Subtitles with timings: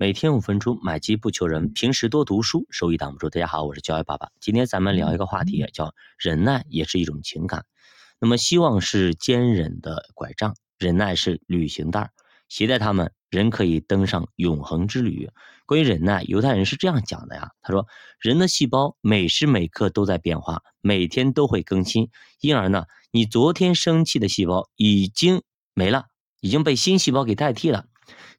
[0.00, 3.28] 每天五分钟，买机不求人，平时多读书，收益挡不住。
[3.30, 4.28] 大家好，我是教育爸爸。
[4.38, 7.64] 今天咱们聊一个话题，叫忍耐也是一种情感。
[8.20, 12.12] 那么，希望是坚忍的拐杖，忍耐是旅行袋，
[12.48, 15.30] 携带它们，人可以登上永恒之旅。
[15.66, 17.88] 关于忍耐，犹太人是这样讲的呀，他说，
[18.20, 22.08] 人的细胞每时每刻都在变化，每天都会更新，
[22.40, 25.42] 因而呢，你昨天生气的细胞已经
[25.74, 26.04] 没了，
[26.40, 27.86] 已经被新细胞给代替了。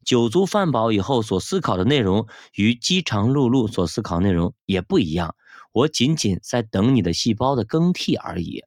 [0.10, 5.36] 酒足饭饱以后所思考的内容与饥肠辘辘所思考内容也不一样。
[5.72, 8.64] 我仅仅在等你的细胞的更替而已。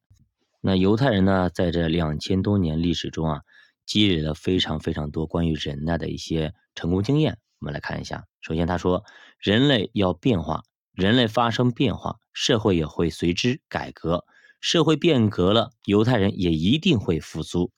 [0.61, 3.41] 那犹太人呢，在这两千多年历史中啊，
[3.85, 7.37] 积累了非常非常多关于忍耐的一些成功经验。
[7.59, 8.23] 我们来看一下。
[8.39, 9.03] 首先，他说，
[9.37, 10.63] 人类要变化，
[10.93, 14.23] 人类发生变化，社会也会随之改革。
[14.61, 17.69] 社会变革了，犹太人也一定会复苏。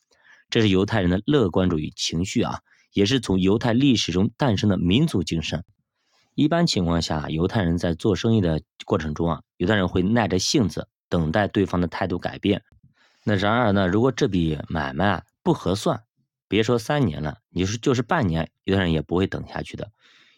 [0.52, 2.60] 这是犹太人的乐观主义情绪啊。
[2.96, 5.66] 也是从犹太历史中诞生的民族精神。
[6.34, 12.64] 一般情况下，犹太人在做生意的过程中啊，犹太人会耐着性子等待对方的态度改变。
[13.26, 16.04] 那然而呢，如果这笔买卖啊不合算，
[16.48, 19.92] 别说三年了，你说就是半年，犹太人也不会等下去的。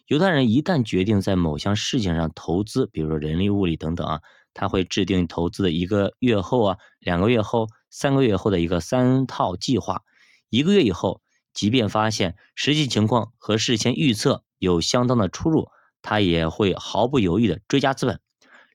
[0.08, 4.20] 犹太人一旦决定在某项事情上投资，比如说人力、物力等等啊，
[4.52, 10.02] 他会制定投资的一个月后啊、两个月后、三个月后的一个三套计划。
[10.48, 11.22] 一个月以后。
[11.58, 15.66] 即便发现实际情况和事先预测有相当的出入，
[16.02, 18.20] 他也会毫不犹豫的追加资本。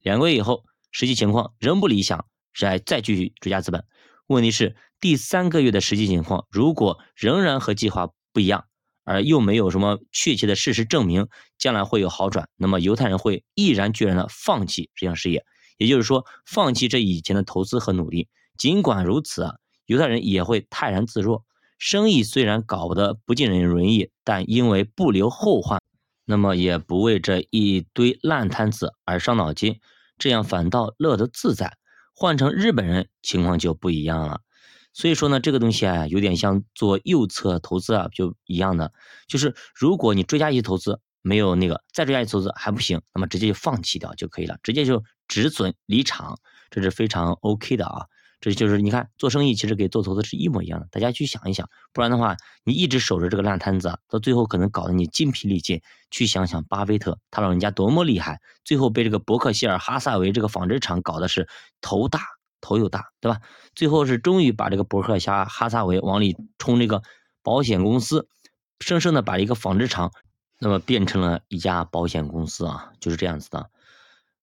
[0.01, 3.85] 两个月以后，实际情况仍不理想，再再继续追加资本。
[4.27, 8.65] 问题是第三个月的实际情况如果仍然和计划不一样，
[9.05, 15.45] 而又没有什么确切的事实证明将来会有好转，那么犹太人会毅然决然的放弃这项事业，
[15.77, 18.27] 也就是说，放弃这以前的投资和努力。
[18.57, 21.45] 尽管如此啊，犹太人也会泰然自若。
[21.85, 25.81] 生意虽然搞得不尽人人意，但因为不留后患，
[26.23, 29.81] 那么也不为这一堆烂摊子而伤脑筋，
[30.17, 31.75] 这样反倒乐得自在。
[32.15, 34.39] 换成日本人，情况就不一样了。
[34.93, 38.93] 所以说呢，这个东西啊，有点像做右侧投资啊，就一样的，
[39.27, 48.05] 就是如果你追加一投资没有那个，再追加一投资还不行，那么直接就放弃掉就可以了，直接就止损离场，这是非常 OK 的啊。
[48.51, 55.81] 这就是你看做生意其实跟做投资是一模一样的，大家去想一想，不然的话你一直守着这个烂摊子，到最后可能搞得你筋疲力尽。
[56.11, 61.47] 去想想巴菲特他老人家多么厉害，最后被这个伯克希尔哈萨维这个纺织厂搞的是
[61.81, 62.19] 头大
[62.61, 63.39] 头又大，对吧？
[63.73, 67.01] 最后是终于把这个伯克希尔哈萨维往里冲这个
[67.41, 68.27] 保险公司，
[68.79, 70.11] 生生的把一个纺织厂
[70.59, 73.69] 那么变成了一家保险公司啊，就是这样子的。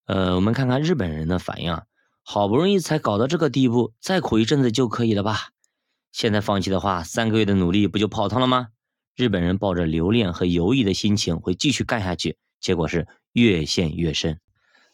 [0.07, 1.85] 呃，我们看看日本人的反应啊。
[2.23, 5.51] 好不容易才搞到这个地步，再苦一阵子就可以了吧？
[6.13, 8.69] 现在放弃的话，三个月的努力不就泡汤了吗？
[9.17, 14.39] 日本人抱着留恋和犹豫的心情会继续干下去，结果是越陷越深。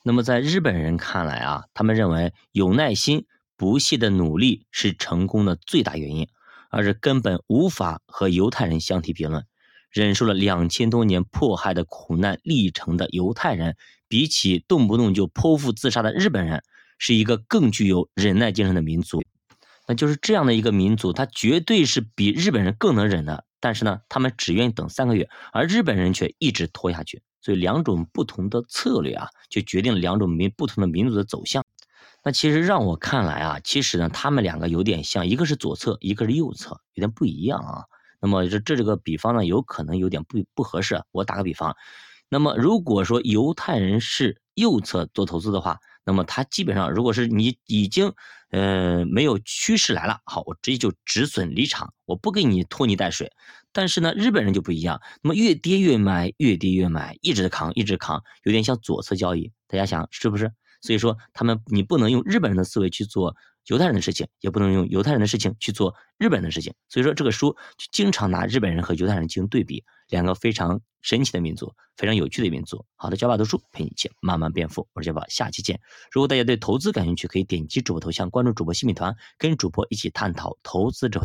[0.03, 3.27] 那么在日本人看来啊，他们认为有耐心、
[3.57, 6.29] 不懈的努力是成功的最大原因，
[6.71, 9.45] 而是根本无法和犹太人相提并论。
[9.91, 13.77] 忍受了两千多年迫害的苦难历程的犹太人，
[14.09, 16.63] 比起动不动就剖腹自杀的日本人。
[16.99, 19.23] 是一个更具有忍耐精神的民族，
[19.87, 23.45] 那就是这样的一个民族，他绝对是比日本人更能忍的。
[23.61, 27.23] 但是呢，他们只愿意等三个月，而日本人却一直拖下去。
[27.41, 31.65] 所以两种不同的策略啊，就决定了两种民不同的民族的走向。
[32.25, 37.85] 那其实让我看来啊，其实呢，他们两个有点像，一个是左侧，一个是右侧，有点不一样啊。
[38.21, 41.03] 那么这这这个比方呢，有可能有点不不合适。
[41.13, 41.77] 我打个比方，
[42.29, 45.79] 那么如果说犹太人是右侧做投资的话。
[46.07, 48.13] 那么它基本上，如果是你已经，
[48.51, 53.31] 呃，没有趋势来了，好，我直接就止损离场，我不给你拖泥带水。
[53.73, 59.53] 但是呢，日本人就不一样，那么越跌越买，越跌越买，一直扛，一直扛，有点像左侧交易。
[59.67, 60.53] 大家想是不是？
[60.81, 63.35] 所以说他们，你不能用日本人的思维去做
[63.67, 66.73] 犹太人的事情，也不能用犹太人的事情去做日本人的事情。
[66.89, 70.81] 所以说这个书就经常拿日本人和犹太人进行对比，两个非常。
[71.03, 72.85] 神奇的民族，非常有趣的民族。
[72.97, 75.79] 好的，教爸读书陪你一起慢慢变富，我是教爸，下期见。
[76.11, 81.21] 如果大家对投资感兴趣，可以点击主播头像关注主播新米团，跟主播一起探讨投资这。